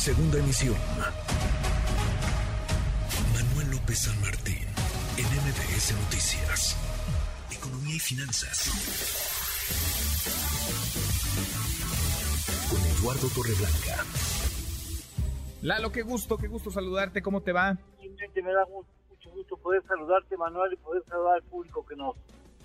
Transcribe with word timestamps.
Segunda 0.00 0.38
emisión. 0.38 0.76
Manuel 3.34 3.70
López 3.70 3.98
San 3.98 4.18
Martín, 4.22 4.64
en 5.18 5.26
MBS 5.26 5.92
Noticias. 5.92 6.74
Economía 7.54 7.96
y 7.96 7.98
finanzas. 7.98 8.70
Con 12.70 12.80
Eduardo 12.80 13.28
Torreblanca. 13.28 14.02
Lalo, 15.60 15.92
qué 15.92 16.00
gusto, 16.00 16.38
qué 16.38 16.48
gusto 16.48 16.70
saludarte. 16.70 17.20
¿Cómo 17.20 17.42
te 17.42 17.52
va? 17.52 17.76
Simplemente 18.00 18.40
me 18.40 18.54
da 18.54 18.64
mucho 18.64 19.30
gusto 19.34 19.58
poder 19.58 19.82
saludarte, 19.86 20.34
Manuel, 20.38 20.72
y 20.72 20.76
poder 20.76 21.04
saludar 21.10 21.34
al 21.34 21.42
público 21.42 21.84
que 21.84 21.96
nos 21.96 22.16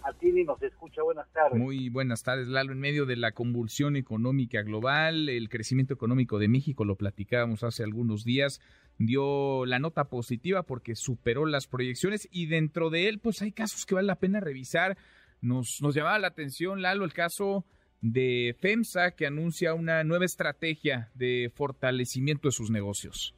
atiende 0.06 0.42
y 0.42 0.44
nos 0.46 0.62
escucha. 0.62 1.02
Buenas 1.04 1.32
tardes. 1.34 1.60
Muy 1.60 1.90
buenas 1.90 2.24
tardes, 2.24 2.48
Lalo. 2.48 2.72
En 2.72 2.80
medio 2.80 3.06
de 3.06 3.16
la 3.16 3.32
convulsión 3.32 3.96
económica 3.96 4.62
global, 4.62 5.30
el 5.30 5.50
crecimiento 5.50 5.94
económico 5.94 6.40
de 6.40 6.48
México, 6.48 6.86
lo 6.86 6.96
platicábamos 6.96 7.64
hace 7.64 7.84
algunos 7.84 8.24
días, 8.24 8.62
dio 8.98 9.66
la 9.66 9.80
nota 9.80 10.06
positiva 10.06 10.64
porque 10.64 10.96
superó 10.96 11.46
las 11.46 11.68
proyecciones 11.68 12.28
y 12.32 12.46
dentro 12.46 12.90
de 12.90 13.10
él, 13.10 13.20
pues 13.20 13.42
hay 13.42 13.52
casos 13.52 13.86
que 13.86 13.96
vale 13.96 14.08
la 14.08 14.20
pena 14.20 14.40
revisar. 14.40 14.98
Nos, 15.42 15.82
nos 15.82 15.96
llamaba 15.96 16.20
la 16.20 16.28
atención, 16.28 16.82
Lalo, 16.82 17.04
el 17.04 17.14
caso 17.14 17.66
de 18.02 18.56
FEMSA 18.60 19.12
que 19.12 19.26
anuncia 19.26 19.74
una 19.74 20.04
nueva 20.04 20.26
estrategia 20.26 21.10
de 21.16 21.52
fortalecimiento 21.56 22.48
de 22.48 22.52
sus 22.52 22.70
negocios. 22.70 23.36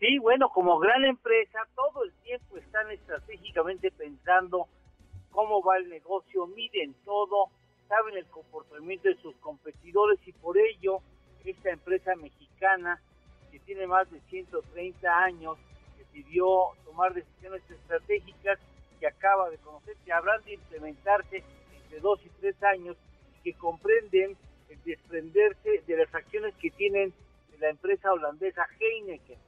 Sí, 0.00 0.18
bueno, 0.18 0.48
como 0.48 0.80
gran 0.80 1.04
empresa, 1.04 1.60
todo 1.76 2.02
el 2.02 2.12
tiempo 2.24 2.56
están 2.56 2.90
estratégicamente 2.90 3.92
pensando 3.92 4.66
cómo 5.32 5.62
va 5.62 5.78
el 5.78 5.88
negocio, 5.88 6.46
miden 6.46 6.94
todo, 7.04 7.48
saben 7.88 8.16
el 8.16 8.26
comportamiento 8.26 9.08
de 9.08 9.16
sus 9.16 9.34
competidores 9.36 10.20
y 10.26 10.32
por 10.32 10.56
ello 10.56 11.00
esta 11.44 11.70
empresa 11.70 12.14
mexicana 12.16 13.02
que 13.50 13.58
tiene 13.60 13.86
más 13.86 14.10
de 14.10 14.20
130 14.30 15.24
años 15.24 15.58
decidió 15.98 16.46
tomar 16.84 17.12
decisiones 17.12 17.62
estratégicas 17.68 18.58
que 19.00 19.06
acaba 19.06 19.50
de 19.50 19.58
conocer 19.58 19.96
que 20.04 20.12
habrán 20.12 20.42
de 20.44 20.54
implementarse 20.54 21.42
entre 21.82 22.00
dos 22.00 22.20
y 22.24 22.28
tres 22.40 22.62
años 22.62 22.96
que 23.42 23.54
comprenden 23.54 24.36
el 24.68 24.82
desprenderse 24.84 25.82
de 25.86 25.96
las 25.96 26.14
acciones 26.14 26.54
que 26.60 26.70
tienen 26.70 27.12
la 27.62 27.70
empresa 27.70 28.12
holandesa 28.12 28.66
Heineken. 28.78 29.38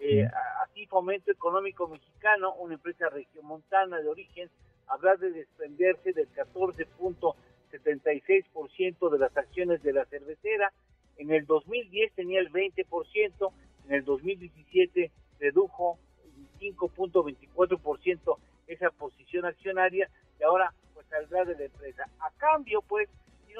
Eh, 0.00 0.24
así 0.62 0.86
Fomento 0.86 1.30
Económico 1.30 1.88
Mexicano, 1.88 2.54
una 2.54 2.74
empresa 2.74 3.08
regiomontana 3.10 3.98
de 3.98 4.08
origen, 4.08 4.48
habrá 4.88 5.16
de 5.16 5.30
desprenderse 5.30 6.12
del 6.12 6.28
14.76% 6.34 9.10
de 9.10 9.18
las 9.18 9.36
acciones 9.36 9.82
de 9.82 9.92
la 9.92 10.04
cervecera. 10.06 10.72
En 11.16 11.32
el 11.32 11.44
2010 11.46 12.12
tenía 12.14 12.40
el 12.40 12.50
20%, 12.50 13.52
en 13.86 13.94
el 13.94 14.04
2017 14.04 15.12
redujo 15.40 15.98
5.24% 16.60 18.38
esa 18.66 18.90
posición 18.90 19.44
accionaria 19.46 20.10
y 20.38 20.42
ahora 20.42 20.74
pues 20.94 21.06
saldrá 21.06 21.44
de 21.44 21.56
la 21.56 21.64
empresa. 21.64 22.04
A 22.20 22.30
cambio, 22.38 22.82
pues, 22.82 23.08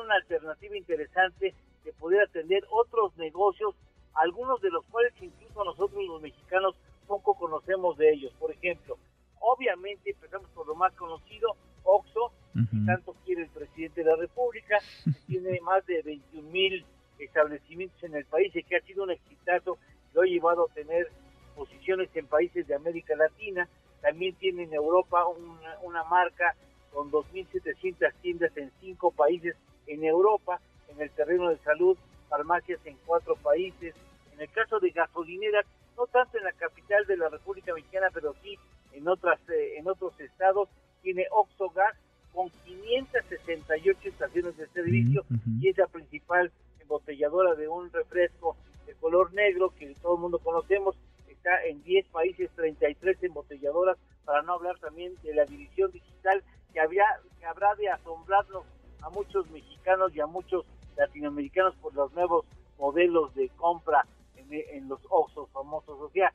una 0.03 0.15
alternativa 0.15 0.77
interesante 0.77 1.55
de 1.85 1.93
poder 1.95 2.23
atender 2.23 2.65
otros 2.71 3.17
negocios, 3.17 3.75
algunos 4.15 4.61
de 4.61 4.71
los 4.71 4.85
cuales 4.87 5.13
incluso 5.21 5.65
nosotros 5.65 6.05
los 6.07 6.23
mexicanos 6.23 6.75
poco 7.07 7.35
conocemos 7.35 7.97
de 7.97 8.13
ellos. 8.13 8.33
Por 8.39 8.53
ejemplo, 8.53 8.99
obviamente 9.53 10.11
empezamos 10.11 10.49
por 10.51 10.67
lo 10.67 10.75
más 10.75 10.93
conocido, 10.95 11.57
Oxxo, 11.85 12.33
que 12.55 12.87
tanto 12.87 13.15
quiere 13.25 13.43
el 13.43 13.49
presidente 13.49 14.03
de 14.03 14.11
la 14.11 14.17
República, 14.17 14.79
tiene 15.27 15.61
más 15.61 15.87
de 15.87 16.03
21 16.03 16.51
mil 16.51 16.85
establecimientos 17.19 18.03
en 18.03 18.15
el 18.15 18.25
país 18.25 18.55
y 18.55 18.63
que 18.63 18.77
ha 18.77 18.81
sido 18.81 19.05
un 19.05 19.11
exitazo, 19.11 19.79
lo 20.13 20.23
ha 20.23 20.27
llevado 20.27 20.69
a 20.69 20.75
tener 20.75 21.09
posiciones 21.57 22.09
en 22.15 22.27
países 22.27 22.67
de 22.67 22.75
América 22.75 23.17
Latina, 23.17 23.69
también 24.01 24.35
tiene 24.37 24.65
en 24.65 24.75
Europa 24.75 25.27
una, 25.27 25.79
una 25.83 26.05
marca 26.05 26.55
con 26.93 27.11
2.700 27.11 28.13
tiendas 28.23 28.57
en 28.57 28.71
cinco 28.81 29.11
países 29.11 29.57
en 29.87 30.05
Europa, 30.05 30.61
en 30.89 31.01
el 31.01 31.11
terreno 31.11 31.49
de 31.49 31.59
salud, 31.59 31.97
farmacias 32.29 32.81
en 32.85 32.97
cuatro 33.07 33.37
países. 33.37 33.95
En 34.35 34.41
el 34.41 34.51
caso 34.51 34.79
de 34.79 34.91
gasolineras, 34.91 35.67
no 35.97 36.07
tanto 36.07 36.39
en 36.39 36.45
la 36.45 36.53
capital 36.53 37.05
de 37.07 37.17
la 37.17 37.29
República 37.29 37.75
Mexicana, 37.75 38.09
pero 38.13 38.35
sí 38.43 38.57
en 38.93 39.09
otras 39.09 39.38
en 39.79 39.89
otros 39.89 40.19
estados, 40.21 40.69
tiene 41.03 41.27
Oxogas 41.31 41.97
con 42.33 42.51
568 42.65 43.99
estaciones 44.05 44.57
de 44.57 44.67
servicio 44.69 45.25
y 45.61 45.69
es 45.69 45.79
la 45.79 45.87
principal 45.87 46.53
embotelladora 46.81 47.55
de 47.55 47.69
un 47.69 47.91
refresco 47.93 48.57
de 48.87 48.95
color 48.95 49.33
negro 49.35 49.73
que 49.79 49.95
todo 50.03 50.17
el 50.17 50.21
mundo 50.21 50.39
conocemos. 50.39 50.97
Está 51.29 51.65
en 51.65 51.83
10 51.85 52.07
países, 52.09 52.51
33 52.57 53.23
embotelladoras, 53.25 53.97
para 54.25 54.43
no 54.43 54.55
hablar 54.55 54.79
también 54.79 55.15
de 55.23 55.35
la 55.35 55.45
división 55.45 55.91
digital 55.91 56.43
que, 56.73 56.81
había, 56.81 57.05
que 57.39 57.47
habrá 57.47 57.75
de 57.77 57.89
asombrarnos 57.89 58.65
a 59.03 59.11
muchos 59.11 59.49
mexicanos 59.51 60.15
y 60.15 60.21
a 60.21 60.27
muchos 60.27 60.65
latinoamericanos 60.97 61.75
por 61.77 61.95
los 61.95 62.13
nuevos 62.13 62.45
modelos 62.79 63.35
de 63.35 63.49
compra 63.51 64.05
en, 64.51 64.89
los 64.89 65.01
osos 65.11 65.49
famosos. 65.51 66.01
O 66.01 66.11
sea, 66.11 66.33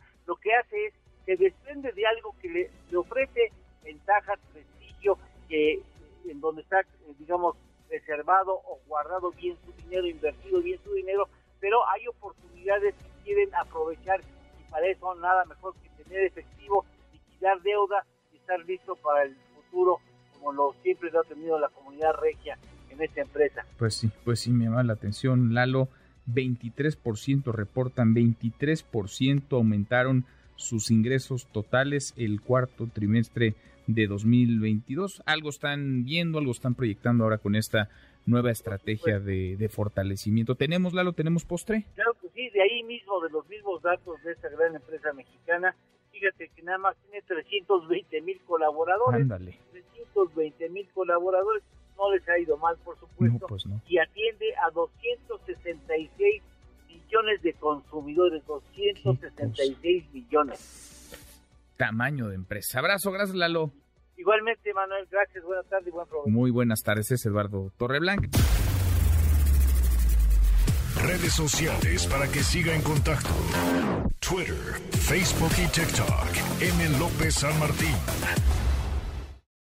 le, 2.90 2.97
ofrece 2.97 3.51
ventajas, 3.84 4.40
prestigio, 4.51 5.18
que 5.47 5.81
en 6.25 6.40
donde 6.40 6.62
está, 6.62 6.81
eh, 6.81 7.13
digamos, 7.19 7.56
reservado 7.90 8.53
o 8.53 8.79
guardado 8.88 9.31
bien 9.31 9.57
su 9.66 9.72
dinero, 9.84 10.07
invertido 10.07 10.62
bien 10.62 10.79
su 10.84 10.94
dinero, 10.94 11.28
pero 11.59 11.88
hay 11.90 12.07
oportunidades 12.07 12.96
que 12.96 13.24
quieren 13.24 13.53
aprovechar 13.56 14.22
y 14.22 14.72
para 14.72 14.88
eso 14.88 15.13
nada 15.16 15.46
mejor 15.46 15.75
que 15.75 16.03
tener 16.03 16.24
efectivo, 16.24 16.85
liquidar 17.12 17.62
deuda 17.62 18.06
y 18.31 18.38
estar 18.38 18.59
listo 18.66 18.95
para 18.95 19.24
el 19.24 19.35
futuro 19.56 20.00
como 20.44 20.51
lo 20.51 20.75
siempre 20.84 21.09
ha 21.09 21.28
tenido 21.28 21.57
la 21.57 21.69
comunidad 21.69 22.13
regia 22.22 22.57
en 22.90 23.01
esta 23.01 23.22
empresa. 23.22 23.66
Pues 23.78 23.95
sí, 23.95 24.12
pues 24.25 24.41
sí, 24.41 24.51
me 24.51 24.66
llama 24.66 24.84
la 24.84 24.94
atención, 24.94 25.53
Lalo. 25.53 25.88
23% 26.28 27.51
reportan, 27.51 28.13
23% 28.13 29.44
aumentaron 29.51 30.25
sus 30.55 30.91
ingresos 30.91 31.47
totales 31.47 32.13
el 32.17 32.41
cuarto 32.41 32.87
trimestre 32.87 33.55
de 33.87 34.07
2022. 34.07 35.21
Algo 35.25 35.49
están 35.49 36.03
viendo, 36.03 36.39
algo 36.39 36.51
están 36.51 36.75
proyectando 36.75 37.23
ahora 37.23 37.37
con 37.37 37.55
esta 37.55 37.89
nueva 38.25 38.51
estrategia 38.51 39.19
de, 39.19 39.57
de, 39.57 39.69
fortalecimiento. 39.69 40.55
¿Tenemos, 40.55 40.93
Lalo, 40.93 41.13
tenemos 41.13 41.43
postre? 41.43 41.85
Claro 41.95 42.15
que 42.21 42.29
sí, 42.29 42.49
de 42.49 42.61
ahí 42.61 42.83
mismo, 42.83 43.19
de 43.21 43.29
los 43.29 43.47
mismos 43.49 43.81
datos 43.81 44.21
de 44.23 44.31
esta 44.31 44.49
gran 44.49 44.75
empresa 44.75 45.11
mexicana, 45.13 45.75
fíjate 46.11 46.49
que 46.55 46.61
nada 46.63 46.77
más 46.77 46.95
tiene 47.03 47.21
320 47.21 48.21
mil 48.21 48.39
colaboradores. 48.41 49.21
Ándale. 49.21 49.59
320 49.71 50.69
mil 50.69 50.87
colaboradores, 50.93 51.63
no 51.97 52.11
les 52.13 52.27
ha 52.29 52.39
ido 52.39 52.57
mal, 52.57 52.77
por 52.83 52.97
supuesto, 52.97 53.45
pues 53.47 53.65
y 53.87 53.97
atiende 53.97 54.53
a 54.65 54.71
266 54.71 56.41
millones 56.41 56.41
de 56.41 56.52
consumidores, 57.63 58.46
266 58.46 60.13
millones. 60.13 61.09
Tamaño 61.78 62.28
de 62.28 62.35
empresa. 62.35 62.79
Abrazo, 62.79 63.12
gracias 63.12 63.38
Lalo. 63.38 63.72
Igualmente, 64.18 64.74
Manuel, 64.74 65.07
gracias, 65.09 65.44
buenas 65.46 65.66
tardes 65.68 65.88
y 65.88 65.91
buen 65.91 66.06
provecho. 66.07 66.29
Muy 66.29 66.51
buenas 66.51 66.84
tardes, 66.84 67.09
es 67.12 67.25
Eduardo 67.25 67.72
Torreblanca. 67.78 68.28
Redes 71.01 71.34
sociales 71.34 72.06
para 72.07 72.28
que 72.28 72.44
siga 72.44 72.75
en 72.75 72.81
contacto: 72.81 73.29
Twitter, 74.19 74.56
Facebook 74.91 75.51
y 75.57 75.68
TikTok. 75.72 76.62
M. 76.62 77.00
López 77.00 77.35
San 77.35 77.57
Martín. 77.59 77.95